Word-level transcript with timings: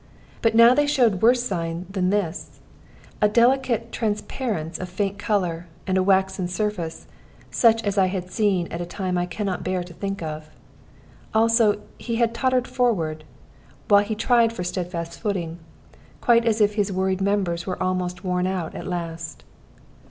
But 0.41 0.55
now 0.55 0.73
they 0.73 0.87
showed 0.87 1.21
worse 1.21 1.43
sign 1.43 1.85
than 1.87 2.09
this 2.09 2.59
a 3.21 3.29
delicate 3.29 3.91
transparence 3.91 4.79
of 4.79 4.89
faint 4.89 5.19
color, 5.19 5.67
and 5.85 5.95
a 5.95 6.01
waxen 6.01 6.47
surface, 6.47 7.05
such 7.51 7.83
as 7.83 7.99
I 7.99 8.07
had 8.07 8.31
seen 8.31 8.67
at 8.71 8.81
a 8.81 8.85
time 8.87 9.15
I 9.15 9.27
can 9.27 9.45
not 9.45 9.63
bear 9.63 9.83
to 9.83 9.93
think 9.93 10.23
of. 10.23 10.49
Also 11.35 11.83
he 11.99 12.15
had 12.15 12.33
tottered 12.33 12.67
forward, 12.67 13.25
while 13.89 14.01
he 14.03 14.15
tried 14.15 14.51
for 14.51 14.63
steadfast 14.63 15.19
footing, 15.19 15.59
quite 16.19 16.45
as 16.45 16.61
if 16.61 16.73
his 16.73 16.91
worried 16.91 17.21
members 17.21 17.67
were 17.67 17.77
almost 17.83 18.23
worn 18.23 18.47
out 18.47 18.73
at 18.73 18.87
last. 18.87 19.43